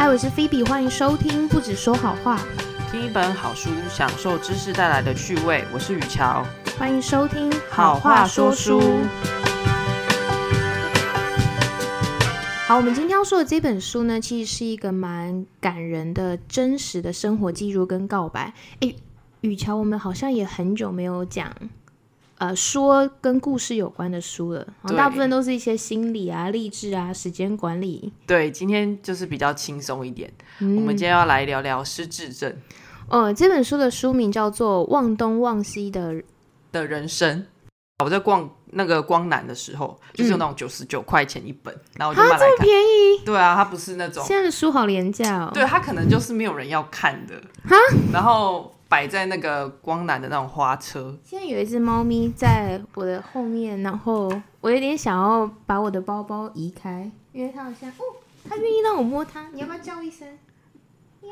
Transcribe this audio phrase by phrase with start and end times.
[0.00, 2.40] 嗨，我是菲比，欢迎收听不止说好话，
[2.90, 5.62] 听一本好书，享受知识带来的趣味。
[5.74, 6.42] 我是雨乔，
[6.78, 8.80] 欢迎收听好话说书。
[12.66, 18.54] 好，我们今天要说的这本书呢，其实是一个蛮感人的、真实的生活记录跟告白。
[18.80, 18.96] 诶，
[19.42, 21.54] 雨乔，我们好像也很久没有讲。
[22.40, 24.66] 呃，说跟故事有关的书了，
[24.96, 28.10] 大部分都是一些心理啊、励志啊、时间管理。
[28.26, 30.32] 对，今天就是比较轻松一点。
[30.58, 32.56] 我们今天要来聊聊失智症。
[33.10, 36.14] 呃，这本书的书名叫做《忘东忘西的
[36.72, 37.40] 的人生》。
[38.02, 42.48] 我在逛那个光南的时候，就是有那种九十九块钱一本，然后我就买来看。
[42.48, 43.22] 这么便宜？
[43.22, 45.50] 对啊，它不是那种现在的书好廉价哦。
[45.52, 47.34] 对，它可能就是没有人要看的。
[47.68, 47.76] 哈，
[48.10, 48.74] 然后。
[48.90, 51.16] 摆在那个光南的那种花车。
[51.22, 54.28] 现在有一只猫咪在我的后面，然后
[54.60, 58.02] 我有点想要把我的包包移开，因为它好像哦，
[58.48, 59.48] 它愿意让我摸它。
[59.52, 60.26] 你要不要叫一声？
[61.20, 61.30] 喵。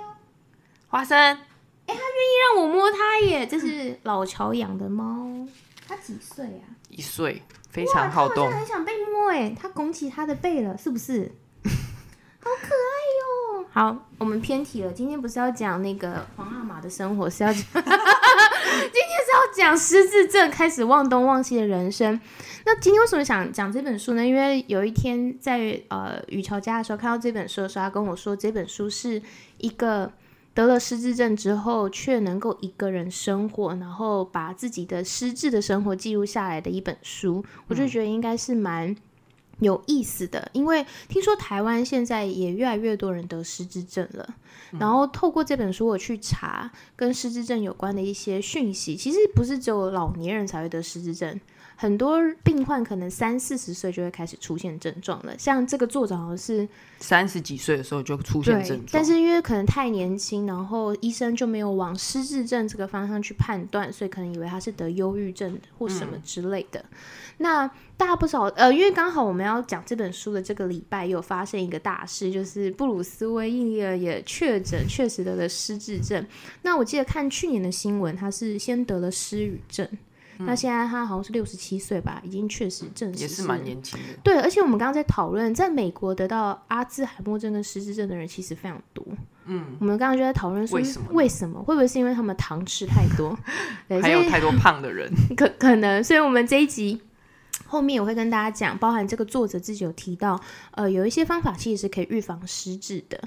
[0.86, 1.18] 花生。
[1.18, 1.38] 哎，
[1.86, 3.44] 它愿意让我摸它耶！
[3.44, 5.26] 这是老乔养的猫，
[5.88, 6.70] 它几岁啊？
[6.90, 8.48] 一岁，非常好动。
[8.48, 11.32] 很想被摸哎，它拱起它的背了，是不是？
[11.64, 13.66] 好可爱哟！
[13.72, 14.92] 好，我们偏题了。
[14.92, 22.18] 今天不是要讲那个皇阿玛的生活，是要讲 今天是要讲失智症开始忘东忘西的人生。
[22.64, 24.24] 那今天为什么想讲这本书呢？
[24.24, 29.20] 因为有一天在呃雨乔家的时候看到这本书的时候，他跟我说这本书是
[29.56, 30.12] 一个
[30.54, 37.44] 得了失智症之后却能够一个人生活，然后把自己的失智的生活记录下来的一本书。
[37.66, 38.94] 我就觉得应该是蛮。
[39.60, 44.34] 有意思的，因为听说台湾现在也越来越多人得失智症了。
[44.78, 51.40] 然后透过这本书，我去查跟失智症有关的一些讯息，其实不是只有老年人才会得失智症。
[51.80, 66.84] 很多病患可能三四十岁就会开始出现症状了，像这个作者好像是三十几岁的时候就出现症状，但是因为可能太年轻，然后医生就没有往失智症这个方向去判断，所以可能以为他是得忧郁症或什么之类的。
[67.36, 67.64] 那
[67.96, 76.26] 大家不少呃，因为刚好我们要讲这本书的这个礼拜，有发生一个大事，就是布鲁斯威利尔也确诊，确实得了失智症。
[76.62, 79.88] 那我记得看去年的新闻，他是先得了失语症。
[80.38, 84.18] 那现在他好像是六十七岁吧，已经确实证实也是蛮年轻的。
[84.22, 89.04] 对，而且我们刚刚在讨论，在美国得到阿兹海默症跟失智症的人其实非常多。
[89.46, 91.06] 嗯，我们刚刚就在讨论说为什么？
[91.12, 91.62] 为什么？
[91.62, 93.36] 会不会是因为他们糖吃太多？
[94.02, 95.10] 还有太多胖的人？
[95.36, 96.02] 可可能？
[96.04, 97.00] 所以我们这一集。
[97.68, 100.40] 后面我会跟大家讲，包含这个作者自己有提到，
[100.72, 103.20] 呃，有一些方法其实是可以预防失智的。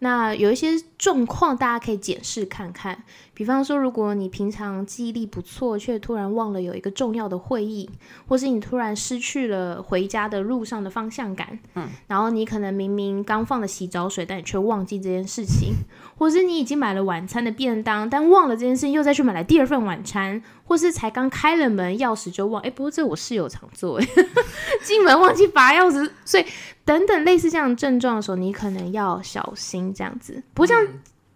[0.00, 7.88] 那有一些状况大家可以检视看看，比方说，如果你平常记忆力不错，却突然忘了有一个重要的会议，
[8.26, 15.72] 或是你突然失去了回家的路上的方向感，嗯，然后你可能明明刚放了洗澡水，但你却忘记这件事情，
[16.16, 20.42] 或是你已经买了晚餐的便当，但忘了这件事，又再去买了第二份晚餐。
[20.66, 24.08] 或是才刚开了门，钥匙就忘，哎，不过这我室友常做，哎，
[24.82, 26.46] 进门忘记拔钥匙，所以
[26.86, 30.42] 等等类似这样的症状的时候，你可能要小心这样子。
[30.54, 30.82] 不像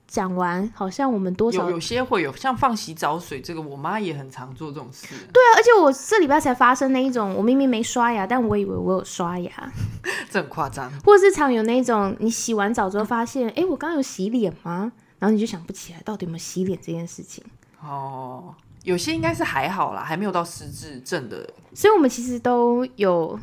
[0.09, 5.07] 讲完，好像我们多少有些会有，像放洗澡水这个，我妈也很常做这种事。
[5.33, 9.73] 对啊，而且我这礼拜才发生那一种，我明明没刷牙，但我以为我有刷牙，
[10.31, 10.91] 这很夸张。
[11.05, 14.91] 或是常有那种，你洗完澡之后发现，哎，我刚刚有洗脸吗？
[15.19, 17.45] 然后你就想不起来到底有没有洗脸这件事情。
[17.81, 18.55] 哦。
[18.85, 23.39] 有些应该是还好啦，还没有到失智症的，所以我们其实都有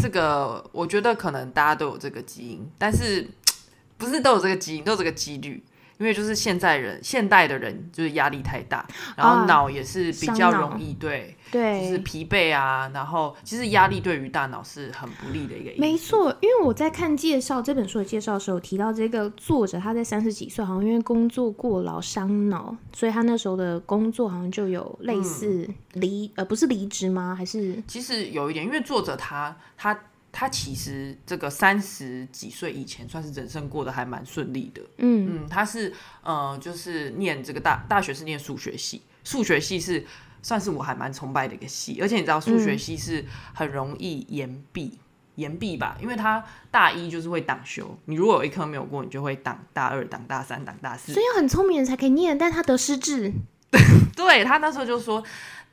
[0.00, 3.28] 这个，我觉得可能大家都有这个基因，但是
[3.98, 5.62] 不是都有这个基因，都有这个几率。
[5.98, 8.86] 因为就是现在人，现代的人就是压力太大，
[9.16, 12.90] 然后脑也是比较容易对，对，就是疲惫啊。
[12.92, 15.72] 然后其实压力对于大脑是很不利的一个。
[15.78, 27.34] 没错，因为我在看介绍这本书的介绍的时候，提到这个作者他在三十几岁，好像因为工作过劳伤脑，所以他那时候的工作好像就有类似离呃不是离职吗？
[27.34, 29.98] 还是其实有一点，因为作者他他。
[30.38, 34.82] 他其实这个三十几岁以前算是人生过得还蛮顺利的。
[34.98, 35.90] 嗯嗯，他是
[36.22, 40.04] 呃，就是念这个大大学是念数学系，数学系是
[40.42, 41.98] 算是我还蛮崇拜的一个系。
[42.02, 43.24] 而且你知道数学系是
[43.54, 44.98] 很容易延毕，
[45.36, 45.96] 延毕吧？
[46.02, 51.14] 因为他大一就是会挡修，你如果有一科没有过，你就会挡大二、挡大三、挡大四。
[51.14, 53.32] 所以很聪明人才可以念，但他得失智。
[54.14, 55.24] 对他那时候就说。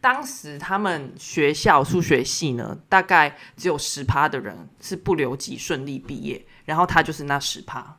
[0.03, 7.95] 当时他们学校数学系呢，大概只有十趴的人是不留级顺利毕业，然后他就是那十趴。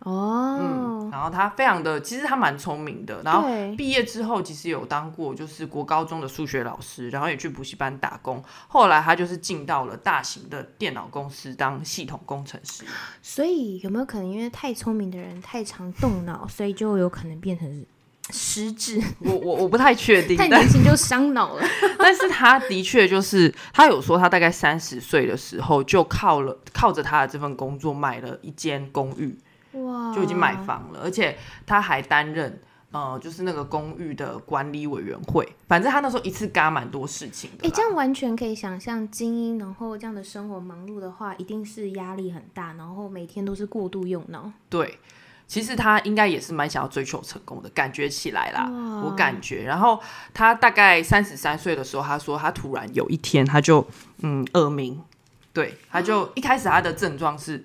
[0.00, 3.22] 哦，嗯，然后他非常的，其实他蛮聪明的。
[3.24, 3.48] 然后
[3.78, 8.44] 毕业之后，其实有当过就是国高中的数学老师，然后也去补习班打工。
[8.68, 12.84] 后来他就是进到了大型的电脑公司当系统工程师。
[13.22, 17.86] 所以有没有可能，因为太聪明的人太常动脑，所以就有可能变成
[18.30, 19.02] 失智？
[19.20, 21.62] 我我我不太确定，太年轻就伤脑了。
[21.98, 29.38] 但是他的确就是他有说，他大概三十岁的时候就靠了靠着他的这份工作买了一间公寓。
[29.72, 31.36] 哇，就已经买房了，而且
[31.66, 32.58] 他还担任
[32.90, 35.46] 呃，就是那个公寓的管理委员会。
[35.68, 37.68] 反正他那时候一次干蛮多事情的。
[37.68, 44.50] 哎，这样完全可以想象，精英然后这样的生活忙碌的话，一定是压力很大，然后每天都是过度用脑。
[44.70, 44.98] 对，
[45.48, 48.70] 其实他应该也是蛮想要追求成功的，感觉起来啦，
[49.02, 49.64] 我感觉。
[49.64, 50.00] 然后
[50.32, 53.84] 他大概三十三岁的时候，他说他突然有一天他就
[54.22, 55.02] 嗯耳鸣，
[55.52, 57.64] 对，他就一开始他的症状是。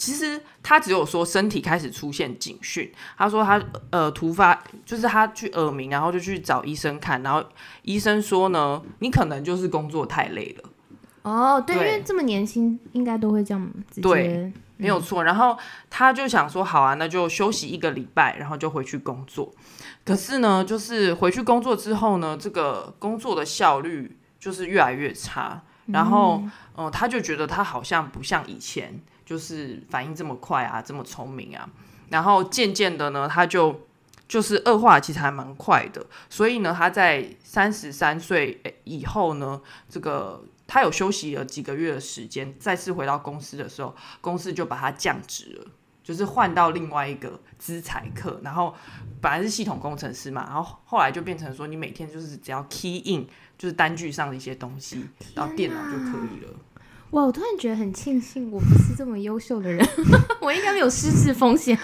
[0.00, 3.60] 其实他只有说身体开始出现警讯，他说他
[3.90, 7.44] 呃突发就是他去耳鸣，然后就去找医生看，然后
[7.82, 10.70] 医生说呢，你可能就是工作太累了。
[11.22, 15.24] 哦，对，因为这么年轻，应该都会这样直接没有错。
[15.24, 15.58] 然后
[15.90, 19.52] 他就想说，好啊，那就休息一个礼拜，然后就回去工作。
[20.06, 25.62] 可是呢，就是回去工作之后呢，这个工作的效率就是越来越差。
[25.88, 26.42] 然后，
[26.76, 28.98] 嗯，他就觉得他好像不像以前。
[29.28, 31.68] 就是反应这么快啊，这么聪明啊，
[32.08, 33.82] 然后渐渐的呢，他就
[34.26, 36.02] 就是恶化，其实还蛮快的。
[36.30, 45.66] 所以呢，他在三十三岁以后呢，这个他有休息了几个月的时间，再次回到公司的时候，公司就把他降职了，
[46.04, 48.38] 就是换到另外一个资材课。
[48.44, 48.74] 然后
[49.18, 53.26] 本来是系统工程师嘛，然后后来就变成说，你每天就是只要 key in，
[53.56, 55.02] 就是单据上的一些东西
[55.34, 56.52] 到电脑就可以了。
[57.12, 57.24] 哇！
[57.24, 59.82] 我突然觉得很庆幸，我不是这么优秀的人，
[60.42, 61.78] 我应该没有失智风险。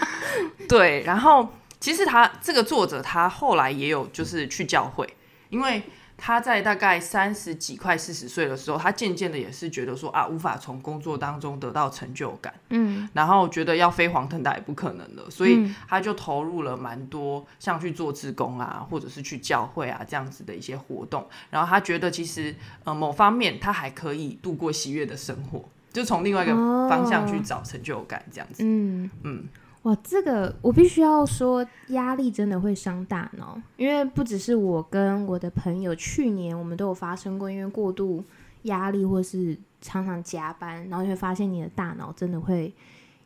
[0.68, 1.48] 对，然后
[1.80, 5.16] 其实他这个作者他后来也有就是去教会，
[5.48, 5.82] 因为。
[6.26, 21.28] 他在大概三十几、快四十岁的时候，他渐渐的也是觉得说啊，无法从工作当中得到成就感，嗯，然后觉得要飞黄腾达也不可能了，所以他就投入了蛮多像去做志工啊，或者是去教会啊这样子的一些活动。
[21.50, 25.62] 然后他觉得其实呃某方面他还可以度过喜悦的生活，
[25.92, 26.54] 就从另外一个
[26.88, 28.62] 方向去找成就感这样子。
[28.64, 29.44] 嗯嗯。
[29.84, 33.60] 哇，这个我必须要说，压力真的会伤大脑。
[33.76, 38.24] 因为不只是我跟我的朋友，去年我们都有发生过，因为过度
[38.62, 42.72] 压力或是常常加班，然后你会发现你的大脑真的会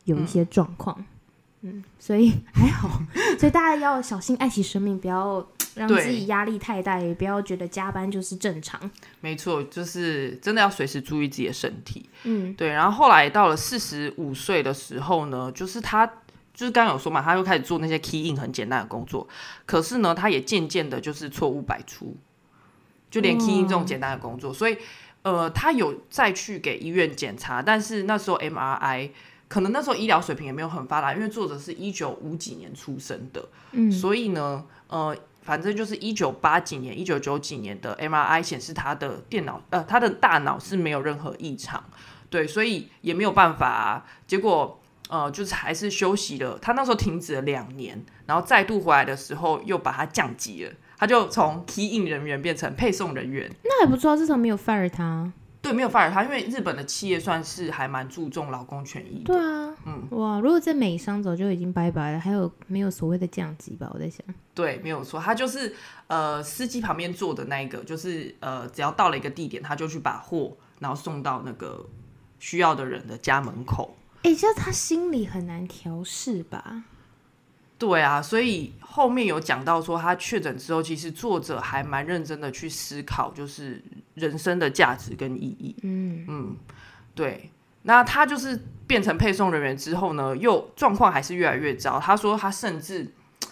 [0.03, 1.05] 有一些状况。
[1.61, 3.01] 嗯，所以还好，
[3.39, 8.77] 所以大家要小心爱惜生命，不要让自己压力太大，也不要觉得加班就是正常。
[9.21, 12.09] 没错，就是真的要随时注意自己的身体。
[12.25, 12.67] 嗯，对。
[12.67, 16.11] 然后后来到了四十五岁的时候呢，就是他。
[16.59, 19.25] 就是刚刚有说嘛，他又开始做那些 key in 很简单的工作，
[19.65, 22.17] 可是呢，他也渐渐的就是错误百出，
[23.09, 24.77] 就连 key in 这种简单的工作，所以
[25.21, 29.11] 呃，他有再去给医院检查，但是那时候 MRI
[29.47, 41.81] 可能那时候医疗水平也没有很发达，因为作者是一九五几年出生的，嗯，所以呢，呃，反正就是一九八几年、一九九几年的 MRI 显示他的电脑呃，他的大脑是没有任何异常，
[42.29, 44.78] 对，所以也没有办法，结果。
[45.09, 46.57] 呃，就是还是休息了。
[46.61, 50.71] 他那时候停止了两年，然后再度回来的时候又把他降级了。
[50.97, 53.49] 他就从 key in 人员变成配送人员。
[53.63, 55.33] 那还不错，至少没有 fire 他。
[55.61, 59.23] 对，没有 fire 他，因为日本的企业算是还蛮注重劳工权益。
[59.25, 62.19] 对啊，嗯，哇，如果在美商早就已经拜拜了。
[62.19, 63.89] 还有没有所谓的降级吧？
[63.93, 64.23] 我在想。
[64.53, 65.73] 对，没有错，他就是
[66.07, 71.85] 呃司机旁边坐的那一个，就是呃只要到了一个地点，他就去把货然后送到那个
[72.39, 73.95] 需要的人的家门口。
[74.23, 76.83] 哎，就他心里很难调试吧？
[77.77, 83.81] 对啊，所以后面有讲到说，他确诊之后，其实作者还蛮认真的去思考，就是
[84.15, 85.75] 人生的价值跟意义。
[85.83, 86.57] 嗯嗯，
[87.15, 87.49] 对。
[87.83, 91.97] 那他就是变成配送人员之后呢，又状况还是越来越糟。
[91.97, 93.09] 他说他甚至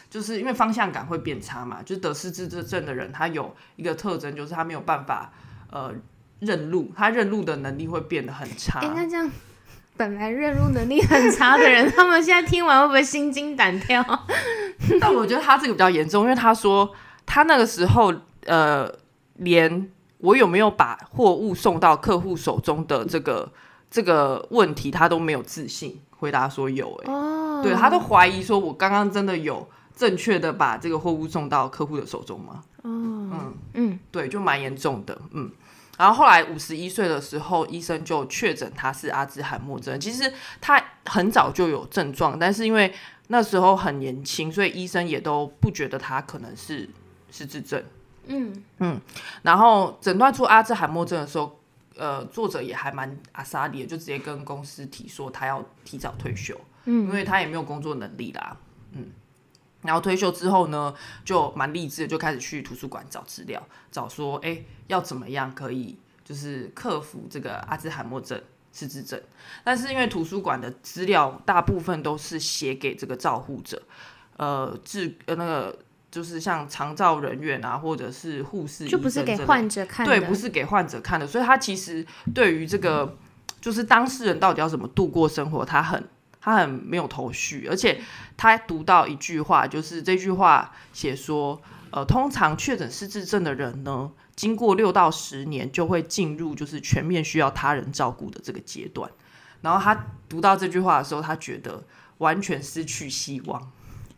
[0.09, 5.31] 就是因为方向感会变差嘛，就是得失智症的人，他有一个特征，就是他没有办法
[5.71, 5.93] 呃
[6.41, 8.81] 认路，他认路的能力会变得很差。
[8.83, 9.31] 应该这样。
[9.97, 14.03] 本来认路能力很差的人， 他们现在听完会不会心惊胆跳？
[15.01, 16.89] 但我觉得他这个比较严重，因为他说
[17.25, 18.13] 他那个时候
[18.45, 18.89] 呃，
[19.35, 19.89] 连
[20.19, 23.51] 我有没有把货物送到客户手中的这个
[23.89, 26.93] 这个问题，他都没有自信回答说有。
[27.03, 32.61] 哎，哦，对他都怀疑说，我刚刚真的有正确的把这个货物送到客户的手中吗？
[32.83, 35.51] 哦，嗯嗯，对，就蛮严重的，嗯。
[35.97, 39.99] 然后后来五十一岁的时候，医生就确诊他是阿兹海默症。
[39.99, 42.93] 其实他很早就有症状，但是因为
[43.27, 46.87] 那时候很年轻，所以医生也都不觉得他可能是
[47.31, 47.83] 失智症。
[48.27, 49.01] 嗯嗯，
[49.41, 51.59] 然后诊断出阿兹海默症的时候，
[51.95, 58.55] 呃，作者也还蛮阿萨里的，就直接跟公司提说他要提早退休，嗯，因为他也没有工作能力啦，
[58.91, 59.09] 嗯。
[59.87, 68.39] 然后退休之后呢，就蛮励志的，就开始去图书馆找资料，找说，哎，要怎么样可以就是克服这个阿兹海默症、
[68.73, 69.19] 失智症。
[69.63, 73.81] 但是因为图书馆的资料大部分都是写给这个照护者，
[74.35, 75.79] 呃，治呃那个
[76.11, 81.25] 就是像长照人员啊，或者是护士，就不是给患者看，对，不是给患者看的。
[81.25, 83.17] 所以他其实对于这个
[83.61, 86.03] 就是当事人到底要怎么度过生活，他很。
[86.39, 87.99] 他很没有头绪，而且
[88.37, 99.11] 他读到一句话，就是这句话写说，呃，通常确诊失智症的人呢，经过六到十年就会进入就是全面需要他人照顾的这个阶段。
[99.61, 101.83] 然后他读到这句话的时候，他觉得
[102.19, 103.71] 完全失去希望。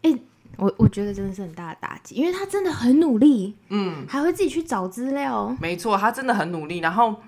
[0.03, 0.13] 哎，
[0.57, 5.55] 我我觉得真的是很大的打击，因为他真的很努力，嗯，还会自己去找资料。
[5.59, 6.79] 没错，他真的很努力。
[6.79, 7.21] 然后，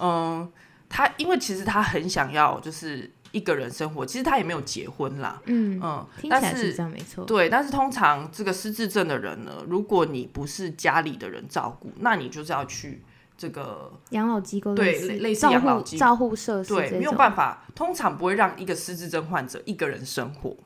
[0.00, 0.50] 嗯，
[0.88, 3.12] 他因为其实他很想要就是。
[3.32, 5.40] 一个人生活，其实他也没有结婚啦。
[5.44, 7.24] 嗯嗯，但是这样没错。
[7.24, 13.02] 对，但是通常这个失智症的人呢，如果你不是家里的人照顾，那你就是要去
[13.36, 20.56] 这个养老机构，对，类似养老照护设施，对，没有办法，通常不会让一个失智症患者一个人生活。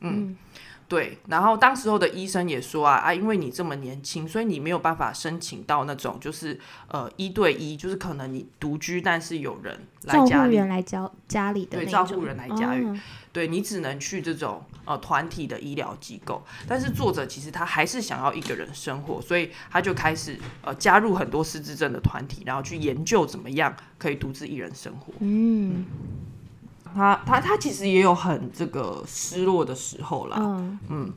[0.00, 0.36] 嗯。
[0.92, 12.86] 对，然后当时候的医生也说啊啊，因为你这么年轻，所以你没有办法申请到那种就是呃一对一，就是可能你独居，但是有人来家里人来教家里的对照顾人来家里，
[13.32, 16.44] 对你只能去这种呃团体的医疗机构。
[16.68, 25.14] 但是作者其实他还是想要一个人生活，所以他就开始呃加入很多失智症的团体，然后去研究怎么样可以独自一人生活。
[25.20, 25.86] 嗯。
[26.94, 30.36] 他他他其实也有很这个失落的时候啦。
[30.38, 31.12] 嗯嗯，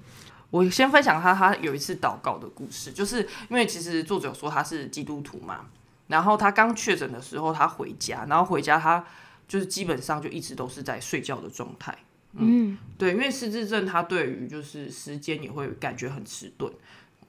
[0.50, 5.62] 我先分享他他有一次祷告的故事，就是因为其实作者说他是基督徒嘛，
[6.08, 9.06] 然后他刚确诊的时候他回家，然后回家他
[9.48, 11.96] 就是基本上就一直都是在睡觉的状态。
[12.34, 16.70] 嗯，对，因为失智症他对于就是时间也会感觉很迟钝，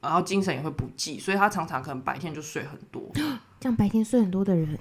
[0.00, 3.08] 然后精神也会不济，所以他常常可能白天就睡很多。
[3.60, 4.76] 这样白天睡很多的人。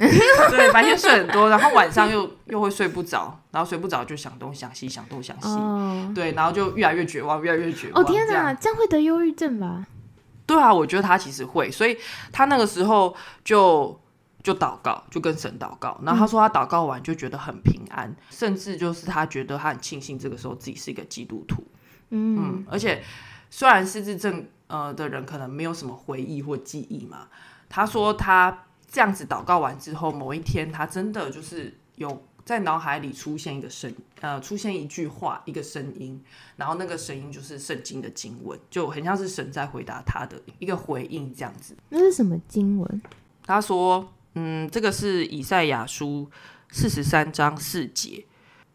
[0.50, 8.02] 对，白天睡很多，然后晚上又又会睡不着，然后睡不着就想东想西，想东想西，对，然后就越来越绝望，越来越绝望。
[8.02, 9.86] 哦天哪，这样会得忧郁症吧？
[10.46, 11.98] 对啊，我觉得他其实会，所以
[12.32, 13.14] 他那个时候
[13.44, 14.00] 就
[14.42, 21.62] 就祷告，就跟神祷告，然后他说他祷告完就觉得很平安，甚至就是他觉得他很庆幸这个时候自己是一个基督徒。
[22.08, 23.02] 嗯，而且
[23.50, 27.26] 虽然失智症呃的人可能没有什么回忆或记忆嘛，
[27.68, 28.64] 他说他。
[28.92, 36.20] 这样子祷告完之后，某一天他真的就是有在脑海里出现一个声，呃，出现一句话，一个声音，
[36.56, 41.76] 然后那个声音就是圣经的经文，就很像是神在回答他的一个回应这样子。
[41.90, 43.02] 那是什么经文？
[43.46, 46.28] 他说：“嗯，这个是以赛亚书
[46.70, 48.24] 四十三章四节，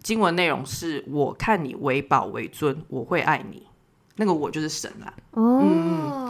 [0.02, 3.68] 经文内容是我看你为宝为尊，我会爱你。
[4.16, 6.25] 那个我就是神啦。”哦。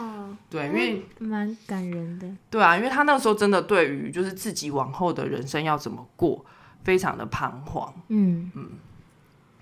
[0.56, 2.26] 对，因为蛮感人的。
[2.50, 6.46] 对啊，因为他那个时候真的对于就是自己往后的人生要怎么过，
[6.86, 7.94] 非常的彷徨。
[8.08, 8.70] 嗯嗯。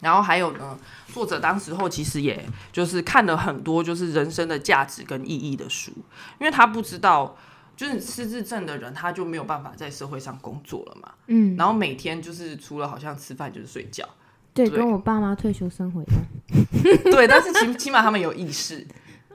[0.02, 5.92] 然后还有呢，作者当时候其实也就是看了很多就是人生的价值跟意义的书，
[6.40, 7.36] 因为他不知道，
[7.76, 11.12] 就是失智症的人他就没有办法在社会上工作了嘛。
[11.26, 11.56] 嗯。
[11.56, 14.08] 然后每天就是除了好像吃饭就是睡觉。
[14.54, 17.02] 对，跟我爸妈退休生活一样。
[17.12, 18.86] 对，但是起起码他们有意识。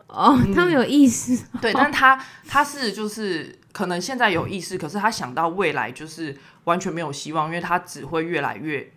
[0.08, 8.90] 哦，他们有意识， 对，但他他是就是可能现在有意识，可是他想到未来就是完全没有希望，因为他只会越来越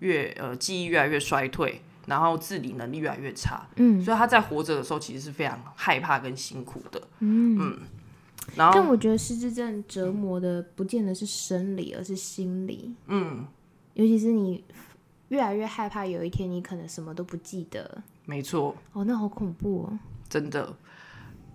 [0.00, 7.58] 越呃记忆越来越衰退，然后自理能力越来越差，嗯，所以他在活着的时候其实是非常害怕跟辛苦的，嗯。
[7.58, 7.78] 嗯，
[8.56, 13.46] 然后但我觉得失智症折磨的不见得是生理，而是心理，嗯，
[13.94, 14.62] 尤其是你
[15.28, 19.98] 越来越害怕有一天你可能什么都不记得，没错，哦，那好恐怖哦。
[20.28, 20.76] 真的，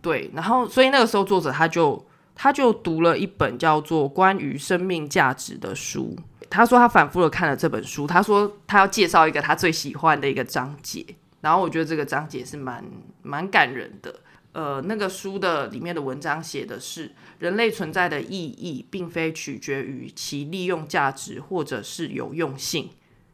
[0.02, 6.18] 对，然后所以那个时候作者他就他就读了一本叫做《关于生命价值》的书。
[6.50, 11.06] 他说他反复的看了这本书，他说他要介绍一个他最喜欢的一个章节，
[11.42, 12.84] 然后我觉得这个章节是蛮
[13.22, 14.20] 蛮感人的。
[14.52, 22.92] 呃，那个书的里面的文章写的是人类存在的意义，并非取决于其利用价值或者是有用性。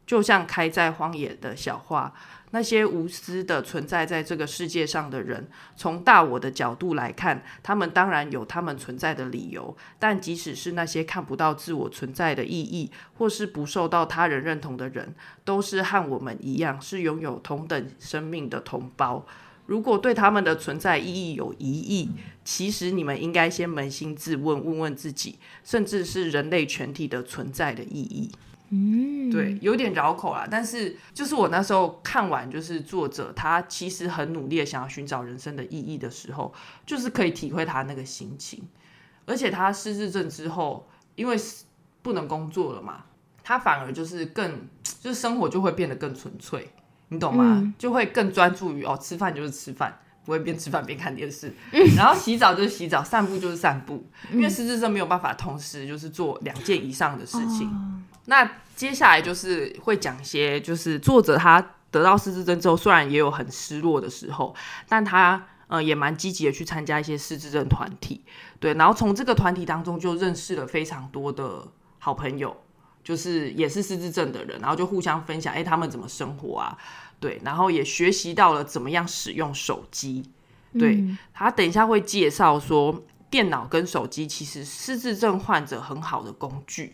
[0.08, 2.13] 就像开在荒野的小花。
[2.51, 9.77] 那些无私的存在在这个世界上的人，从大我的角度来看，他们当然有他们存在的理由。
[10.00, 15.13] 但即使是那些看不到自我存在的意义，或是不受到他人认同的人，
[15.46, 19.25] 都是和我们一样，是拥有同等生命的同胞。
[19.68, 22.10] 如果对他们的存在意义有疑义，
[22.44, 28.32] 其实你们应该先扪心自问，问问自己，甚至是人类全体的存在的意义。
[28.70, 30.48] 嗯，对，有点绕口啦。
[30.50, 36.54] 但是就是我那时候看完，就是作者他其实很努力的想要寻找人生的意义的时候，
[36.86, 38.68] 就是可以体会他那个心情。
[39.26, 41.38] 而且他失智症之后，因为
[42.02, 43.06] 不能工作了嘛，
[43.44, 44.68] 他反而就是更
[45.02, 46.70] 就是生活就会变得更纯粹，
[47.10, 47.74] 你懂吗？
[47.78, 50.00] 就会更专注于哦，吃饭就是吃饭，
[50.30, 51.52] 不会边吃饭边看电视。
[51.98, 57.68] 然后洗澡就是洗澡，散步就是散步，因为失智症没有办法同时就是做两件以上的事情。
[58.26, 61.60] 那接下来就是会讲一些，就是作者他
[61.90, 64.56] 得到失智症之后，虽然也有很失落的时候，
[64.88, 68.24] 但他呃也蛮积极的去参加一些失智症团体，
[68.60, 71.68] 对，然后从这个团体当中就认识了非常多的
[71.98, 72.56] 好朋友，
[73.04, 76.78] 就是也是失智症的人，然后就互相分享，哎，他们怎么生活啊？
[77.20, 80.24] 对，然后也学习到了怎么样使用手机，
[80.74, 86.94] 对他等一下会介绍说，电脑跟手机其实失智症患者很好的工具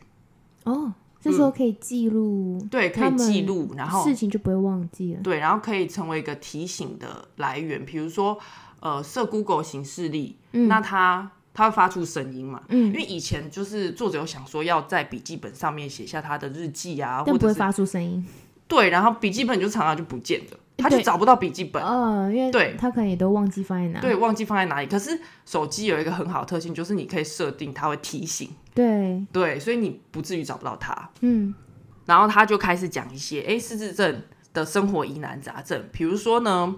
[0.63, 0.94] 哦。
[1.22, 5.22] 这时候可以记录，对，可以记录，然后事情就不会忘记了。
[5.24, 7.84] 对，然后可以成为一个提醒的来源。
[7.84, 8.38] 比如说，
[8.79, 12.62] 呃，设 Google 形式力，那它它会发出声音嘛？
[12.70, 18.24] 嗯，因为以前就是作者有想说要在笔记本上面写下他的日记啊，但不会发出声音。
[18.67, 20.57] 对，然后笔记本就常常就不见了。
[20.77, 24.88] 他就找不到笔记本，嗯，因为对他可能也都忘记放在哪，对，忘记放在哪里。
[24.88, 31.10] 可是手机有一个很好的特性，就是你可以设定它会提醒，对对，所以你不至于找不到它。
[31.22, 31.55] 嗯，
[32.05, 34.22] 然后他就开始讲一些，哎，失智症
[34.53, 36.75] 的生活疑难杂症，比如说呢，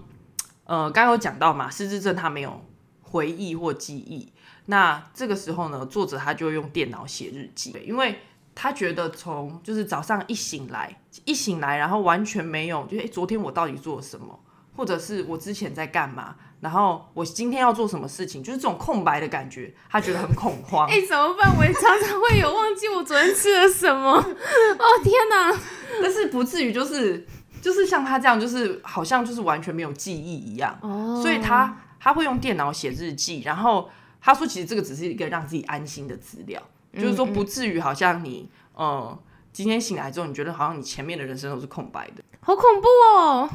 [0.65, 2.63] 呃，刚刚有讲到嘛，失智症他没有
[3.01, 4.31] 回忆或记忆，
[4.67, 8.19] 那这个时候呢，作者他就用电脑写日记，因为。
[8.59, 14.39] 他觉得从就是早上一醒来，一醒来，然后完全没有，就哎，昨天我到底做了什么，
[14.75, 20.87] 或者是我之前在干嘛，然后我今天要做什么事情，就是这种空白的感觉，他觉得很恐慌。
[20.89, 21.55] 哎，怎么办？
[21.55, 24.13] 我也常常会有忘记我昨天吃了什么。
[24.13, 25.55] 哦天哪！
[26.01, 27.27] 但是不至于就是
[27.61, 30.75] 就是像他这样，就是好像就是完全没有记忆一样。
[30.81, 31.21] 哦。
[31.21, 33.87] 所以他他会用电脑写日记，然后
[34.19, 36.59] 他说，其实这个只是一个让自己安心的资料。
[36.97, 39.17] 就是说，不至于好像你，嗯，
[39.53, 43.49] 今天醒来之后，你觉得好像你前面的人生都是空白的，好恐怖哦！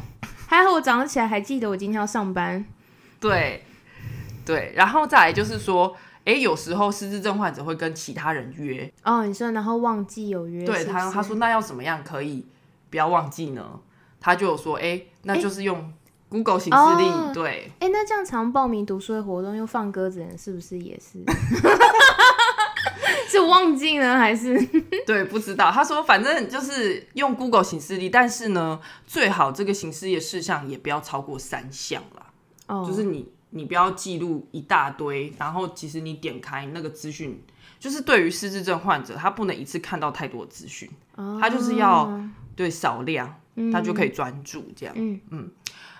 [0.46, 2.64] 还好我早上起来还记得我今天要上班。
[3.20, 3.64] 对，
[4.44, 12.44] 对，然后再来就是说，哎，有时候失智症患者会跟其他人约哦，你说然后忘记有约，对他他说那要怎么样可以
[12.90, 13.80] 不要忘记呢？
[14.20, 15.92] 他就有说，哎，那就是用
[16.28, 21.18] Google 形式力，对，哎，那这样常报名读书会活动又放鸽子人是不是也是？
[23.28, 24.58] 是忘记了还是？
[25.06, 25.70] 对，不知道。
[25.70, 32.26] 他说，反正就是用 Google 形式力，但是呢，最好这个形式的事项也不要超过三项啦。
[32.66, 37.42] 哦，就是你你不要记录一大堆，然后其实你点开那个资讯，
[37.78, 40.88] 就是对于失智症患者，他不能一次看到太多资讯，
[41.40, 42.20] 他就是要
[42.54, 43.40] 对少量，
[43.72, 44.94] 他就可以专注这样。
[44.96, 45.50] 嗯嗯，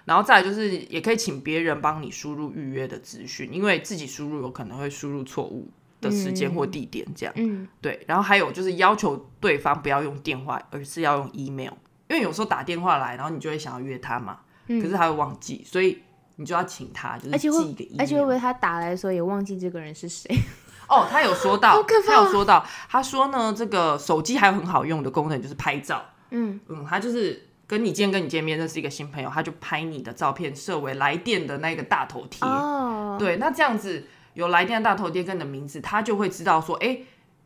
[0.05, 5.69] 然后再来就是也可以请别人帮你输入预约的资讯，因为自己输入有可能会输入错误。
[6.03, 11.73] 的时间或地点这样，嗯，对，然后还有就是要求对方不要用电话，而是要用 email，
[12.09, 16.03] 因为有时候打电话来，然后你就会想要约他嘛，可是他会忘记，所以
[16.37, 20.29] 你就要请他，就是寄一个 email，而且会不会他打来的时候也忘记这个人是谁？
[20.91, 26.61] 哦，他有说到，他有说到，他说呢，这个手机还有很好用的功能就是拍照，嗯。
[26.67, 34.05] 嗯，他就是跟你今天跟你见面认识一个新朋友，他就拍你的照片设为来电的那个大头贴，哦，对，那这样子。
[34.35, 37.01] 有来电大头贴跟你的名字，他就会知道说，哎，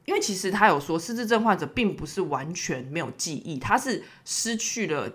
[0.04, 5.10] 因为其实他有说，失智症患者并不是完全没有记忆，他是失去了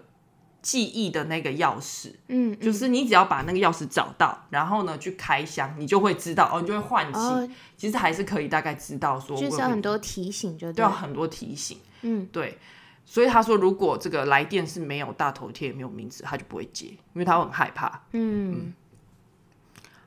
[0.61, 12.57] 记忆的那个钥匙，嗯，就是你只要把那个钥匙找到，然后呢去开箱，你就会知道，哦，你就会唤起，其实还是可以大概知道说，就是很多提醒，就对要很多提醒，嗯，对，
[13.05, 18.73] 所以他说，如果这个来电是没有大头贴、没有名字，他就不会接，因为他很害怕，嗯，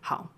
[0.00, 0.30] 好。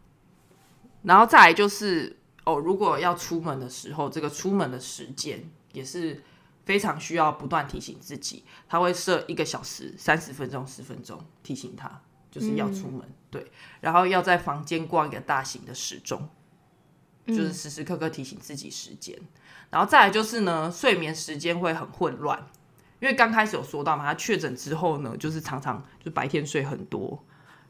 [1.06, 6.22] 然后再来就是哦，如果要出门的时候，这个出门的时间也是
[6.64, 8.44] 非常需要不断提醒自己。
[8.68, 13.02] 他会设一个小时、三十分钟、十分钟提醒他，就是要出门。
[13.30, 16.28] 对，然后要在房间挂一个大型的时钟，
[17.26, 19.16] 就是时时刻刻提醒自己时间。
[19.70, 22.48] 然后再来就是呢，睡眠时间会很混乱，
[23.00, 27.24] 因为刚开始有说到嘛，他确诊之后呢，就是常常就白天睡很多，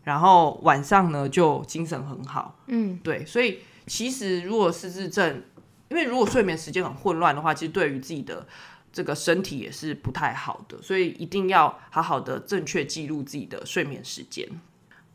[0.06, 2.60] 然后晚上呢就精神很好。
[2.68, 5.42] 嗯，对，所以其实如果失智症，
[5.88, 8.46] 因为如果睡眠时间很混乱的话，其实对于自己的
[8.92, 14.48] 这个身体也是不太好的，所以一定要好好的正确记录自己的睡眠时间。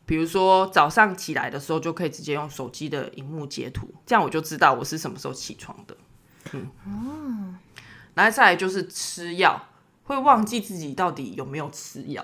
[0.04, 5.96] 比如说早上起来的时候，就可以直接用手机的荧幕截图，这样我就知道我是什么时候起床的。
[6.52, 7.54] 嗯哦，
[8.12, 9.68] 然后再来就是吃药，
[10.02, 12.22] 会忘记自己到底有没有吃药，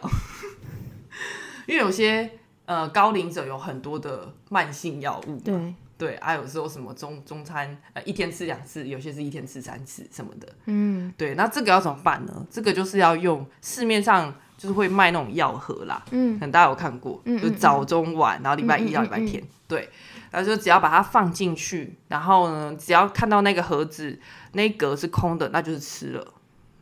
[1.66, 5.40] 因为有些呃高龄者有很多的慢性药物。
[5.40, 5.74] 对。
[5.98, 10.48] 对，还有时候什么中中餐，呃，一天吃两次，有些是一天吃三次什么的。
[10.66, 12.46] 嗯，对，那这个要怎么办呢？
[12.48, 19.90] 这个就是要用市面上就是会卖那种药盒啦，嗯，可能大家有看过，就早中晚，然后礼拜一到礼拜天，对，
[20.31, 24.20] 然后就只要把它放进去，然后呢，只要看到那个盒子
[24.52, 26.35] 那一格是空的，那就是吃了。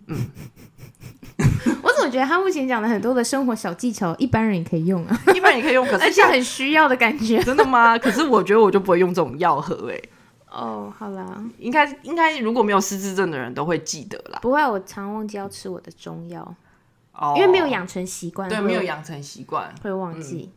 [0.09, 0.31] 嗯。
[2.05, 5.21] 我觉得他目前讲的很多的生活小技巧，一般人也可以用啊？
[5.35, 7.43] 一般人也可以用，可是而且很需要的感觉。
[7.43, 7.99] 真的吗？
[7.99, 10.01] 可是我觉得我就不会用这种药盒哎。
[10.49, 14.39] 哦，好啦，应该应该如果没有失智症的人都会记得啦。
[14.41, 16.55] 不会，我常忘记要吃我的中药，
[17.13, 18.49] 哦，因为没有养成习惯。
[18.49, 20.51] 对，没有养成习惯会忘记。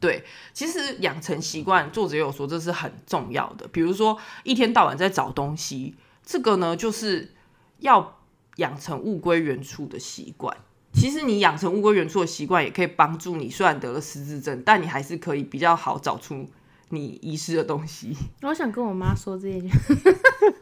[0.00, 3.68] 对，其实养成习惯，作者有说这是很重要的。
[3.68, 7.32] 比如说一天到晚在找东西，这个呢就是
[7.78, 8.15] 要。
[8.56, 10.56] 养成物归原处的习惯，
[10.92, 13.48] 其实你养成物归原处的习惯，也可以帮助你。
[13.50, 16.46] 虽然得了失智症，但你还是可以比较好找出
[16.90, 18.16] 你遗失的东西。
[18.42, 19.96] 我想跟我妈说这件事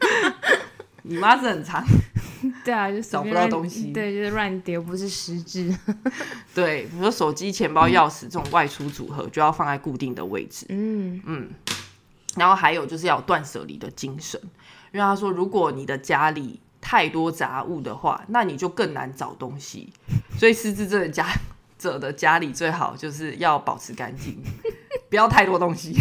[1.07, 1.85] 你妈是很长，
[2.65, 5.71] 对啊，就找不到东西，对，就是乱丢，不是失智。
[6.53, 10.65] 对，比如说手机、钱包、钥匙这种外出组合，就要放在固定的位置。
[10.69, 11.49] 嗯嗯，
[12.35, 14.41] 然后还有就是要断舍离的精神，
[14.91, 19.91] 因为他说，如果你的家里太多杂物的话，那你就更难找东西。
[20.37, 21.25] 所以失智症的家
[21.79, 24.37] 者的家里最好就是要保持干净，
[25.09, 25.95] 不要太多东西。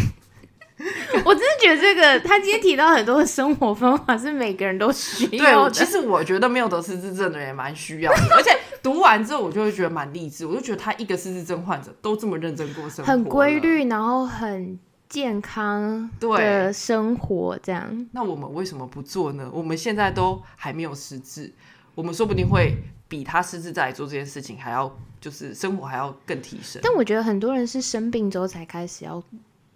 [1.25, 5.71] 我真的觉得这个，他今天提到很多的生活方法是每个人都需要的。
[5.71, 8.51] 其实我觉得没有得失智症的人也蛮需要的，而且
[8.83, 10.45] 读完之后我就会觉得蛮励志。
[10.45, 14.79] 我就觉得他一个失智症患者都这么认真过生活，很规律，然后很。
[15.15, 18.09] 健康的生活，这样。
[18.11, 19.49] 那我们为什么不做呢？
[19.53, 21.53] 我们现在都还没有失智，
[21.95, 26.83] 我们说不定会比他失智再来做这件事情还要，就是生活还要更提升。
[26.83, 29.23] 但我觉得很多人是生病之后才开始要，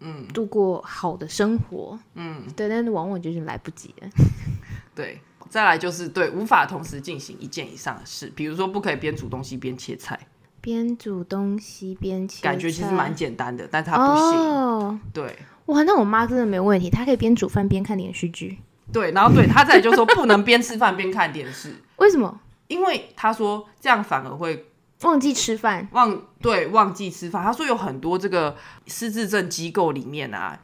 [0.01, 4.09] 嗯，度过好的生活，嗯，对，但是往往就是来不及了。
[4.92, 10.18] 对，再来就是对，无法同时进行一件以上的事，比如说不可以边煮东西边切菜。
[10.60, 15.00] 边煮东西边切，感觉其实蛮简单的，但他不行。
[15.12, 18.58] 对，哇，那我妈真的没有问题，她可以边煮饭边看连续剧。
[18.92, 22.40] 对，然后对她再就说不能边吃饭边看电视， 为什么？
[22.68, 24.66] 因为她说这样反而会
[25.02, 27.42] 忘记吃饭，忘对忘记吃饭。
[27.42, 30.58] 她说有很多这个失智症机构里面啊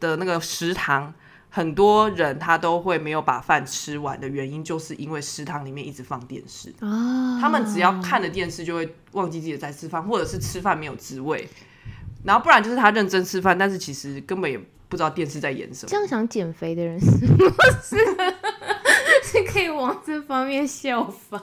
[0.00, 1.14] 的那个食堂。
[1.56, 6.68] 很多人他都会没有把饭吃完的原因，就是因为食堂里面一直放电视。
[6.82, 11.48] 哦，他们只要看了电视，就会忘记自己在吃饭，或者是吃饭没有滋味。
[12.24, 15.88] 然后不然就是他认真吃饭，但是其实根本也不知道电视在演什么。
[15.88, 17.44] 这样想减肥的人是不
[17.82, 17.96] 是
[19.50, 21.42] 可以往这方面效法，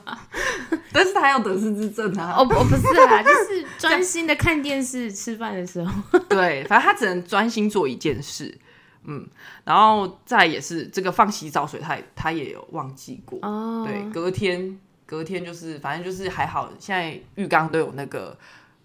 [0.91, 2.36] 但是他要得失之症啊。
[2.38, 5.91] 哦，不不是啊，就是专心的看电视吃饭的时候。
[6.30, 8.56] 对，反正他只能专心做一件事。
[9.05, 9.27] 嗯，
[9.63, 13.39] 然后再也是这个放洗澡水，他他也有忘记过。
[13.41, 18.37] 哦，对，隔天隔天就是反正就是还好，现在浴缸都有那个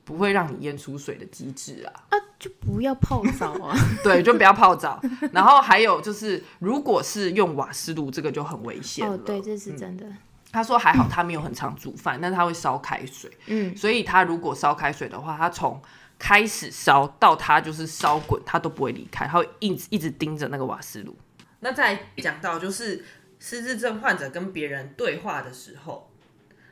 [0.04, 1.92] 不会让你淹出水的机制啊。
[2.10, 3.76] 啊，就不要泡澡啊。
[4.02, 5.00] 对，就不要泡澡。
[5.32, 9.14] 然后还有就是，如果是用瓦斯炉，这个就很危险了。
[9.14, 10.04] 哦，对，这是真的。
[10.50, 13.30] 他说还好他没有很常煮饭，但他会烧开水。
[13.46, 15.78] 嗯，所以他如果烧开水的话，他从
[16.18, 21.16] 开始烧到它就是烧滚，它都不会离开，它会一直一直盯着那个瓦斯炉。
[21.60, 23.04] 那再讲到就是
[23.38, 26.10] 失智症患者跟别人对话的时候，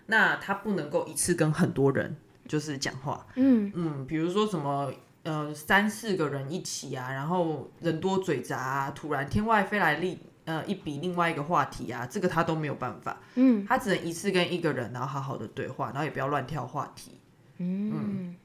[0.07, 2.17] 那他不能够一次跟很多人
[2.49, 3.27] 就是讲话。
[3.37, 13.19] 嗯嗯，比如说什么呃三四个人一起啊，然后人多嘴杂啊，突然天外飞来另呃一笔另外一个话题啊，这个他都没有办法。
[13.35, 17.21] 嗯，他只能一次跟一个人，然后好好的对话，然后也不要乱跳话题。
[17.59, 18.37] 嗯。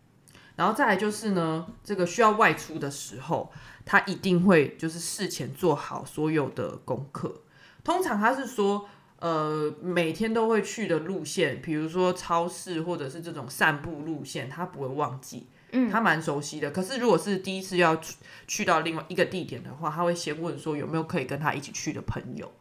[0.62, 3.52] 然后再来就是呢，这个需要外出的时候，
[3.84, 7.41] 他一定会就是事前做好所有的功课。
[7.84, 16.69] 通常他是说，呃，每天都会去的路线，比如说超市或者是这种散步路线，他不会忘记，嗯，他蛮熟悉的。
[16.69, 18.00] 可是如果是第一次要
[18.45, 22.52] 去到另外一个地点的话，他会先问说有没有可以跟他一起去的朋友。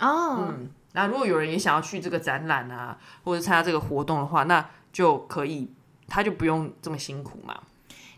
[0.00, 0.68] 哦，嗯。
[0.92, 5.70] 那如果有人也想要去这个展览啊，或者参加这个活动的话，那就可以，
[6.08, 7.56] 他就不用这么辛苦嘛。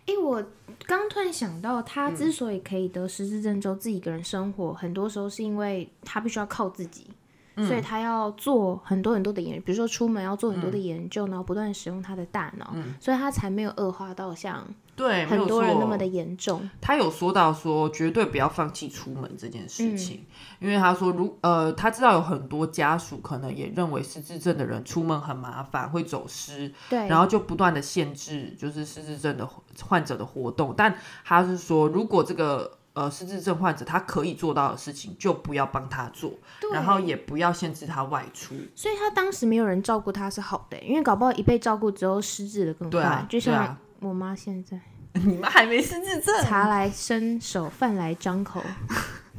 [0.07, 0.43] 哎，我
[0.87, 7.09] 刚突然想到，他之所以可以得失智症，就自己一个人生活，很多时候是因为他必须要靠自己。
[7.57, 14.67] 所以他要做很多很多的研，比如说出门要做很多的研究，然后不断使用他的大脑，所以他才没有恶化到像
[15.01, 16.69] 对很多人那么的严重。
[16.81, 20.27] 他有说到说绝对不要放弃出门这件事情，
[20.59, 29.49] 因为他说如呃他知道有很多家属可能也认为失智症的人出门很麻烦会走失，对，然后就不断的限制就是失智症的
[29.83, 32.79] 患者的活动，但他是说如果这个。
[32.93, 36.33] 呃，失智症患者他可以做到的事情，就不要帮他做，
[36.73, 38.57] 然后也不要限制他外出。
[38.75, 43.25] 所以他当时没有人照顾他是好的，因为搞不好一被照顾之后失智的更快。
[43.29, 44.79] 就像我妈现在，
[45.25, 48.63] 你们还没失智症，茶来伸手，饭来张口。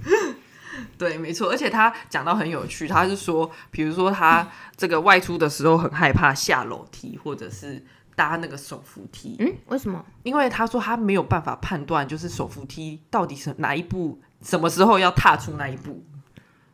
[0.98, 1.50] 对，没错。
[1.50, 4.48] 而且他讲到很有趣，他是说，比如说他
[4.78, 7.86] 这个外出的时候很害怕下楼梯，或者是。
[8.14, 10.06] 搭那个手扶梯，嗯，为什么？
[10.22, 16.04] 因为他说他没有办法判断，就是手扶梯到底是哪一步，什么时候要踏出那一步，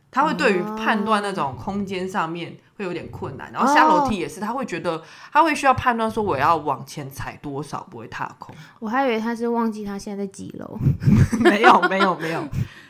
[0.10, 3.52] 他会对于判断那种空间上面会有点困难。
[3.52, 8.56] 然后下楼梯也是，他会觉得他会需要判断说我要往前踩多少不会踏空。
[8.80, 10.80] 我还以为他是忘记他现在在几楼，
[11.42, 12.44] 没有没有没有。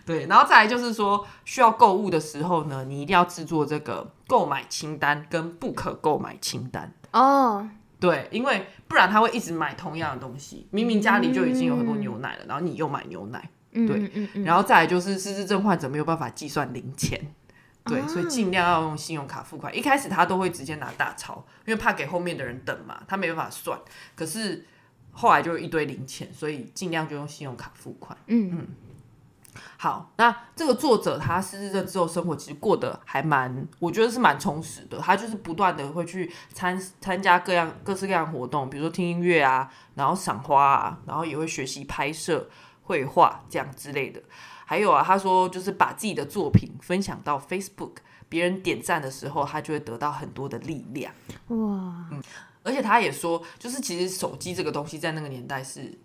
[0.06, 7.68] 对，然后再来就是说需要购物的时候呢，你一定要制作这个购买清单跟不可购买清单哦。
[8.00, 10.68] 对，因为不然他会一直买同样的东西。
[10.72, 13.50] 明明家里就已经有很多牛奶了，然后你又买牛奶。
[13.74, 14.10] 对，
[14.44, 17.20] 然后再来就是失智症患者没有办法计算零钱，
[17.88, 19.76] 对，所以尽量要用信用卡付款。
[19.76, 23.80] 一开始他都会直接拿大钞，因为怕给后面的人等嘛，他没办法算。
[24.16, 24.66] 可是
[25.12, 28.18] 后来就一堆零钱，所以尽量就用信用卡付款。
[28.28, 28.68] 嗯嗯。
[29.80, 35.00] 好，那这个作者他失智症之后生活其实过得还蛮，我觉得是蛮充实的。
[35.00, 42.50] 他就是不断的会去参参加各样各式各样活动，比如说听音乐啊，然后赏花啊，然后也会学习拍摄、
[42.84, 44.22] 绘画这样之类的。
[44.68, 47.94] 还有啊，他说就是把自己的作品分享到 Facebook，
[48.30, 51.12] 别人点赞的时候，他就会得到很多的力量。
[51.48, 52.22] 哇，嗯，
[52.62, 55.98] 而且他也说，就是其实手机这个东西在那个年代是。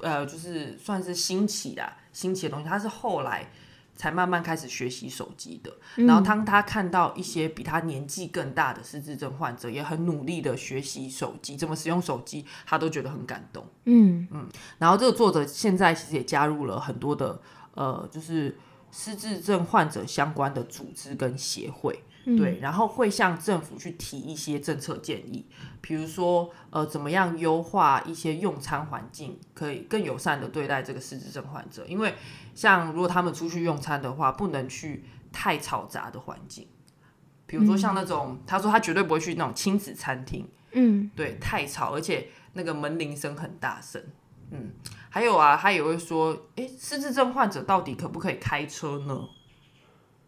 [0.00, 3.50] 呃，就是算是兴起的兴起的东西，他是后来
[3.96, 5.72] 才慢慢开始学习手机的。
[6.06, 13.66] 然后当他看到一些比他年纪更大的失智症患者也很努力的学习手机，怎么使用手机，他都觉得很感动。
[13.86, 14.48] 嗯嗯。
[14.78, 17.40] 然后这个作者现在其实也加入了很多的
[17.78, 18.58] 呃，就是
[18.90, 22.02] 失智症患者相关的组织跟协会。
[22.36, 25.46] 对，然后会向政府去提一些政策建议，
[25.80, 31.86] 比如说，呃，怎么样优化一些用餐环境，可以更友善的对待这个失智症患者。
[31.86, 32.12] 因为
[32.54, 36.68] 像如果他们出去用餐的话，不能去太嘈杂的环境，
[37.46, 44.04] 比如说像那种，他说他绝对不会去那种亲子餐厅，嗯，对，太吵，而且那个门铃声很大声，
[44.50, 44.72] 嗯，
[45.10, 49.28] 还有啊，他也会说，诶，失智症患者到底可不可以开车呢？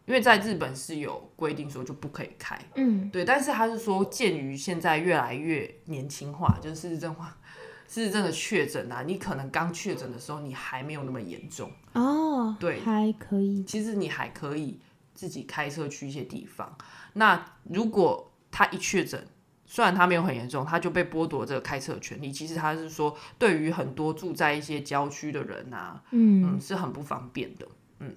[0.07, 7.33] 因为在日本是有规定说就不可以开，嗯，对，但是他是说鉴于现在越来越年轻化，就是失智症患，
[7.87, 11.71] 失智症的确诊啊，你可能刚确诊的时候你还没有那么严重。
[11.93, 14.81] 哦，对，还可以，其实你还可以
[15.15, 16.77] 自己开车去一些地方。
[17.13, 19.25] 那如果他一确诊，
[19.73, 27.65] 虽然他没有很严重，他就被剥夺这个开车的权利，其实他是说对于很多住在一些郊区的人啊，嗯，是很不方便的。
[28.01, 28.13] 嗯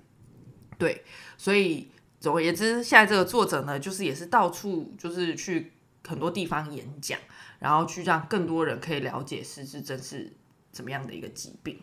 [0.79, 1.03] 对，
[1.37, 1.87] 所以
[2.19, 5.73] 总而言之，现在这个作者呢，就是也是到处就是去
[6.07, 7.19] 很多地方演讲，
[7.59, 10.33] 然后去让更多人可以了解失智症是
[10.71, 11.77] 怎么样的一个疾病。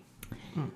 [0.57, 0.69] 嗯，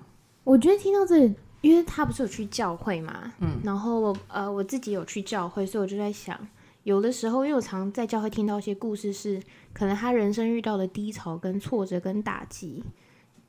[0.45, 1.17] 我觉得听到这，
[1.59, 6.39] 因为他不是有去教会嘛，嗯，然后呃，我自己有去教会，所以我就在想，
[6.85, 9.41] 有的时候，因为我常在教会听到一些故事，是
[9.73, 12.83] 可能他人生遇到的低潮、跟挫折、跟打击。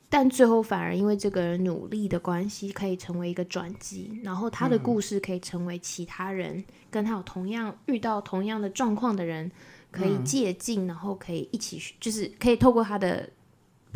[0.09, 9.51] 但最后反而因为这个人努力的关系，可以成为一个转机，然后他的故事可以成为其他人跟他有同样遇到同样的状况的人
[9.91, 13.29] 可以借鉴，然后可以一起就是可以透过他的。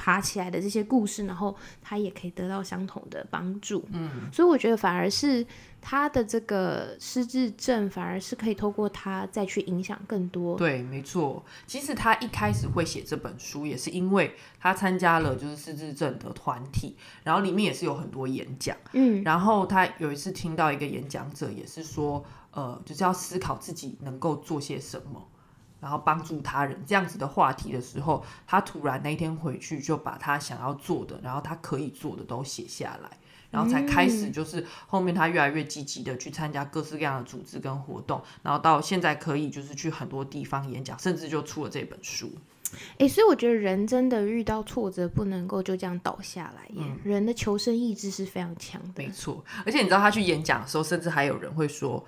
[0.03, 3.87] 爬起来的这些故事，然后他也可以得到相同的帮助。
[3.91, 5.45] 嗯，所以我觉得反而是
[5.79, 10.57] 他的这个失智症，反而是可以透过他再去影响更多。
[10.57, 11.45] 对，没错。
[11.67, 18.75] 其实他一开始会写这本书，也是因为他参加了就是失智症的团体，然后里面也是有很多演讲。
[18.93, 25.27] 嗯，然后他有一次听到一个演讲者也是说，呃，就是要思考自己能够做些什么。
[25.81, 33.09] 然后帮助他人这样子的话题的时候，他突然那天回去就把他想要做的，然后他可以做的都写下来，
[33.49, 42.31] 然后才开始就是后面他越来越积极的去参加各式各样的组织跟活动，然后到现在可以就是去很多地方演讲，甚至就出了这本书。
[42.99, 49.03] 哎，所以我觉得人真的遇到挫折不能够就这样倒下来耶，人的求生意志是非常强的。
[49.03, 52.05] 没错，而且你知道他去演讲的时候，甚至还有人会说。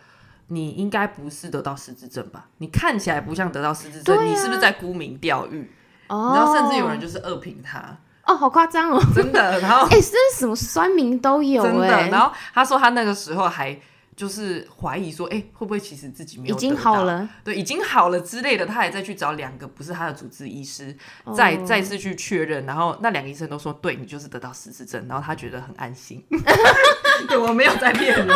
[0.47, 2.47] 你应该不是得到失智症吧？
[2.57, 5.71] 你看起来不像得到失智症，你是不是在沽名钓誉？
[6.07, 7.97] 哦，然后甚至有人就是恶评他。
[8.25, 9.01] 哦，好夸张哦！
[9.13, 12.09] 真的，然后 哎，是什么酸民都有真的。
[12.09, 13.77] 然后他说他那个时候还
[14.15, 17.27] 就是怀疑说，哎，会不会其实自己没有已经好了？
[17.43, 18.65] 对，已经好了之类的。
[18.65, 20.95] 他还再去找两个不是他的主治医师，
[21.35, 22.65] 再再次去确认。
[22.65, 25.05] 然后那两个医生都说，对你就是得到失智症。
[25.09, 26.23] 然后他觉得很安心。
[27.27, 28.27] 对，我没有在骗人。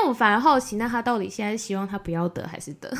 [0.00, 2.90] 哎，这样我反而好奇，那他到底现在希望他不要得还是得？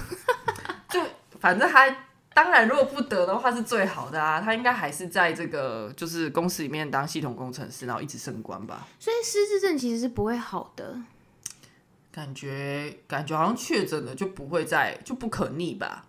[0.90, 1.00] 就
[1.38, 1.96] 反正他
[2.34, 8.86] 当然如果不得的话是最好的啊，他应该还是在这个就是公司里面当系统工程师，然后一直升官吧。
[8.98, 11.00] 所以失智症其实是不会好的，
[12.12, 16.04] 感觉感觉好像确诊了就不会再就不可逆吧？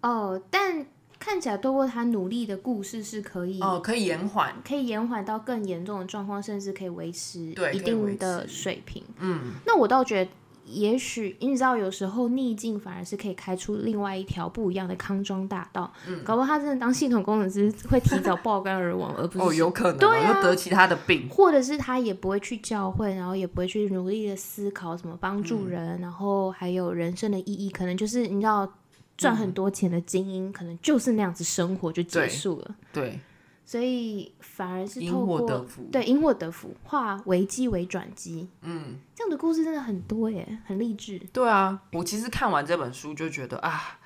[0.00, 0.86] 哦，但。
[1.18, 7.40] 看起来透过他努力的故事是可以哦，可以延缓，可以延缓到更严重的状况，甚至可以维持
[7.72, 9.02] 一定的水平。
[9.20, 10.30] 嗯，那我倒觉得，
[10.66, 15.92] 也许你知道，有时候逆境反而是可以开出另外一条不一样的康庄大道。
[16.06, 28.70] 嗯，搞不好他真的当系统工程师会提早爆肝而亡，而不是哦，有可能 对啊，得其他的病，或者是他也不会去教会，然后也不会去努力的思考怎么帮助人，然后还有人生的意义，可能就是你知道。
[29.16, 32.74] 赚很多钱的精英，可能就是那样子生活就结束了。
[32.92, 33.20] 对，
[33.64, 38.48] 所以反而是透过对因祸得福，化危机为转机。
[38.62, 41.18] 嗯，这样的故事真的很多耶，很励志。
[41.32, 43.98] 对啊，我其实看完这本书就觉得啊，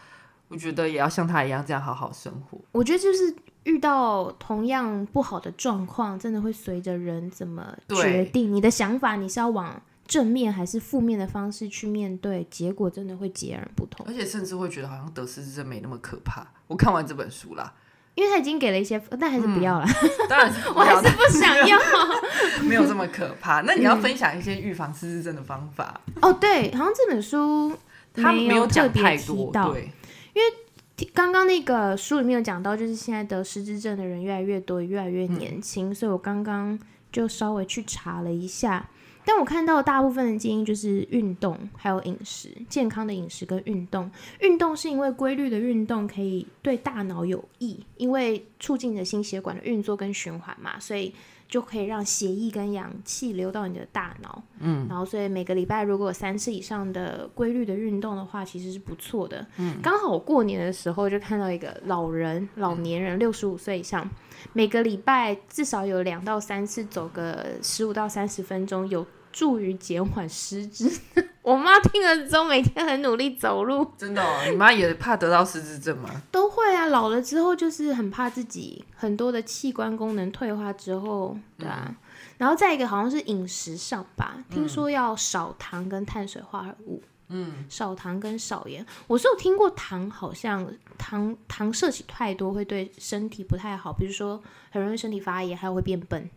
[0.49, 2.59] 我觉得也要像他一样这样好好生活。
[2.73, 9.83] 我觉得就是遇到同样不好的状况，真的会随着人怎么决定你的想法，你是要往。
[10.09, 14.07] 正面还是负面的方式去面对，结果真的会截然不同。
[14.09, 16.45] 而且甚至会觉得好像得失智没那么可怕。
[16.67, 17.75] 我看完这本书啦，
[18.15, 19.87] 因为他已经给了一些，但还是不要了。
[20.27, 21.79] 当然是， 我还是不想要。
[22.67, 23.61] 没有这么可怕。
[23.61, 26.01] 那你要分享一些预防失智症的方法？
[26.23, 27.77] 哦，对，好像这本书
[28.15, 29.53] 他没有讲太多。
[29.53, 29.93] 对，
[30.35, 36.79] 因为刚刚那个书里面有讲到，就是现在得失智症的人越来越多，越来越年轻，所以我刚刚
[37.13, 38.89] 就稍微去查了一下。
[39.29, 44.11] 但我看到大部分的基因就是运动，还有饮食，健康的饮食跟运动。
[44.41, 51.15] 运动是因为规律的运动可以对大脑有益，因为促进的心血管的运作跟循环嘛，所以
[51.47, 54.43] 就可以让血液跟氧气流到你的大脑。
[54.61, 59.47] 嗯，然后所以每个礼拜如果有三次以上的规律的运动的话，其实是不错的。
[59.59, 64.09] 嗯，刚好过年的时候就看到一个老人，老年人六十五岁以上，
[64.55, 69.07] 每个礼拜至少有两到三次走个十五到三十分钟有。
[69.33, 70.91] 助于减缓失智。
[71.43, 73.91] 我妈听了之后，每天很努力走路。
[73.97, 76.11] 真的，你妈也怕得到失智症吗？
[76.31, 81.95] 都会啊，老了之后就是很怕自己很多的器官功能退化之后，对啊。
[82.37, 88.85] 然后再一个好像是饮食上吧，听说要少糖跟碳水化合物，嗯，少糖跟少盐。
[89.07, 96.29] 我是有听过糖好像糖糖摄取太多会对身体不太好，比如说很容易身体发炎，还有会变笨。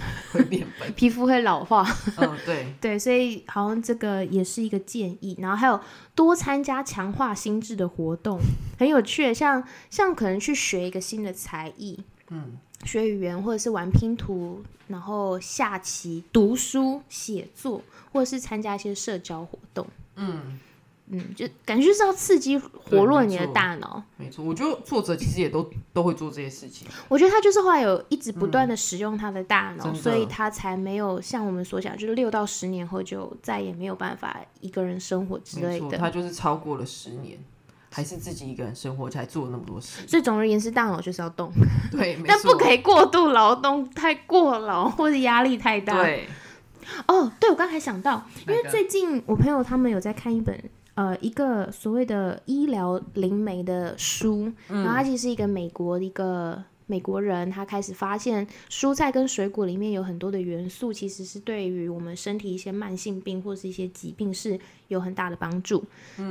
[0.32, 1.86] 会变笨，皮肤会老化。
[2.16, 5.36] 嗯，对 对，所以好像这个也是一个建议。
[5.40, 5.80] 然后还有
[6.14, 8.38] 多参加强化心智的活动，
[8.78, 9.32] 很有趣。
[9.32, 11.98] 像像可能去学一个新的才艺，
[12.30, 20.40] 嗯，学语言或者是玩拼图，然后下棋、读书、写作，或者是参加一些社交活动，嗯。
[20.44, 20.58] 嗯，
[21.36, 24.02] 就感觉就是要刺激活络你的大脑。
[24.16, 26.88] 没错，我觉得作者其实也都都会做这些事情。
[27.08, 35.98] 我觉得他就是后来有一直不断的使用他的大脑，所以他才没有像我们所想，就是六到十年后就再也没有办法一个人生活之类的。
[35.98, 37.38] 他就是超过了十年，
[37.90, 40.06] 还是自己一个人生活才做了那么多事。
[40.08, 41.52] 所以总而言之，大脑就是要动，
[41.92, 46.02] 对，但不可以过度劳动，太过劳或者压力太大。
[46.02, 46.26] 对。
[47.06, 50.58] 哦，对，我刚才想到，因为最近我朋友他们有在看一本。
[50.94, 65.82] 呃，一个所谓的医疗灵媒的书，然后他其实是一个美国的一个美国人，他开始发现蔬菜跟水果里面有很多的元素，其实是对于我们身体一些慢性病或是一些疾病是有很大的帮助。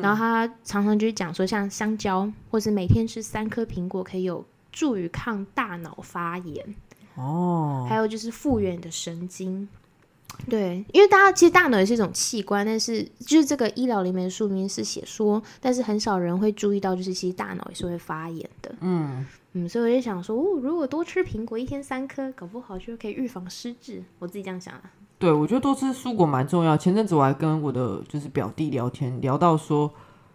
[0.01, 6.75] 然后他常常就是讲说，像香蕉或是每天吃三颗苹果，可以有助于抗大脑发炎。
[7.15, 9.67] 哦，还有就是复原的神经。
[10.49, 18.73] 对，因为大家其实大脑也是一种器官，但是就是这个医疗里面的书名是写说，但是很少人会注意到，就是其实大脑也是会发炎的。
[18.81, 24.03] 嗯嗯，所以我就想说，哦，如果多吃苹果，一天三颗，搞不好就可以预防失智。
[24.19, 24.83] 我自己这样想啊。
[25.19, 26.75] 对，我觉得多吃蔬果蛮重要。
[26.75, 29.91] 前阵子我还跟我的就是表弟聊天，聊到说。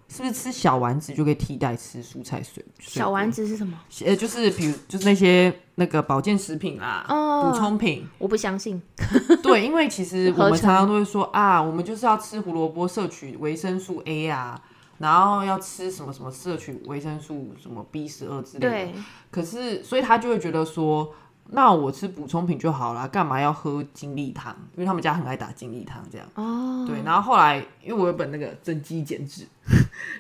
[0.09, 2.65] 是不是吃小丸子就可以替代吃蔬菜水？
[2.79, 3.79] 小丸子是什么？
[4.05, 8.07] 呃，就是比如就是那些那个保健食品啦，补充品。
[8.19, 8.81] 我不相信。
[9.43, 14.61] 对，因为其实我们常常都会说啊，我们就是要吃胡萝卜，摄取维生素 A 啊，
[14.99, 18.69] 然后要吃什么什么，摄取维生素什么 B 十二之类的。
[18.71, 18.95] 对。
[19.31, 21.13] 可是，所以他就会觉得说。
[21.49, 24.53] 那我吃补充品就好了，干嘛要喝精力汤？
[24.75, 26.27] 因为他们家很爱打精力汤，这样。
[26.35, 26.85] 哦。
[26.89, 29.47] 对，然后后来，因为我有本那个增肌减脂，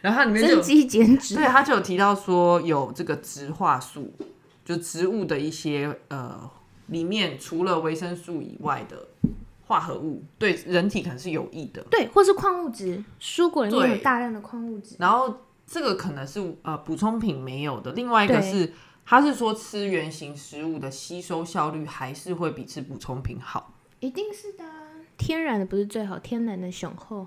[0.02, 4.12] 然后它里面增肌减脂，对，它就有提到说有这个植化素，
[4.64, 6.50] 就植物的一些呃
[6.86, 9.08] 里面除了维生素以外的
[9.66, 11.82] 化合物，对人体可能是有益的。
[11.90, 14.96] 对，或是矿物质，蔬果里面有大量的矿物质。
[14.98, 18.72] 然后这个可能是呃补充品没有的，另外一个是。
[19.08, 24.64] 他是说吃原形食物的吸收效率还是会比吃补充品好，一定是的，
[25.16, 27.24] 天然的不是最好，天然的雄厚。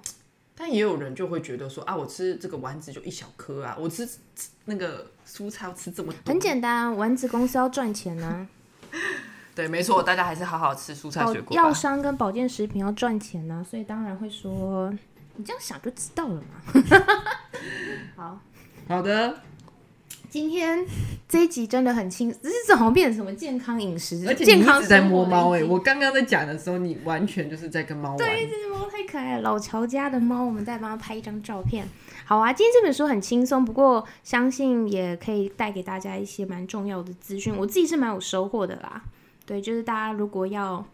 [0.61, 4.05] 但也有人就会觉得说啊，我吃这个丸子就一小颗啊，我吃
[4.65, 6.19] 那个蔬菜要吃这么多。
[6.33, 8.45] 很简单，丸子公司要赚钱呢。
[9.55, 11.55] 对，没错，大家还是好好吃蔬菜水果。
[11.55, 14.93] 药商跟保健食品要赚钱呢，所以当然会说，
[15.37, 16.83] 你这样想就知道了嘛。
[18.17, 18.41] 好
[18.89, 19.37] 好的。
[20.29, 20.85] 今天
[21.27, 25.63] 这一集真的很轻，只是这好像变成什么健康饮食，而且你一直在摸猫哎！
[25.63, 28.17] 我刚刚在讲的时候，你完全就是在跟猫玩。
[28.17, 31.87] 对，这只猫太可爱了，老乔家的猫，我们再帮它拍一张照片。
[32.25, 39.01] 好啊，今天这本书很轻松，不过相信也可以带给大家一些蛮重要的资讯，我自己是蛮有收获的啦。
[39.47, 40.85] 对，就是大家如果要。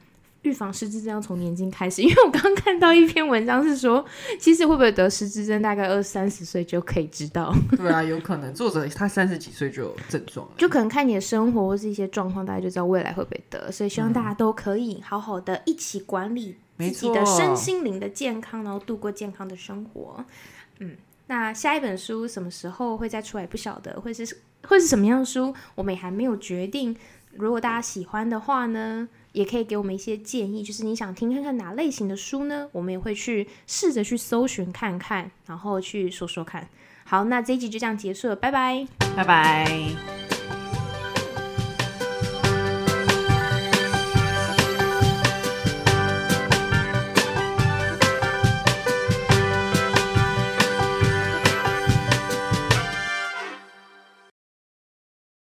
[0.45, 4.05] 预防失智症要从年轻开始， 因为我刚刚看到一篇文章是说，
[4.39, 7.53] 其实会不会得失智症，大概二三十岁就可以知道。
[7.75, 13.71] 对啊，有可能作者他三十几岁就有症状，就可能看你的生活或是一些状况，大家就知道未来会不会得。
[13.71, 20.23] 所以希望大家都可以好好的一起管理自己的身心灵的健康，然后度过健康的生活。
[20.79, 20.95] 嗯，
[21.27, 24.37] 那下一本书什么时候会再出来不晓得，会是
[24.67, 26.95] 会是什么样的书，我们也还没有决定。
[27.37, 29.09] 如果大家喜欢的话呢？
[29.35, 32.69] 也可以给我们一些建议，就是你想听看看哪类型的书呢？
[32.71, 36.67] 我们也会去试着去搜寻看看，然后去说说看。
[37.03, 40.24] 好，那这一集就这样结束了，拜拜，拜拜。